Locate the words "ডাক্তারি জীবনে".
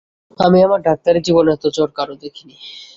0.87-1.49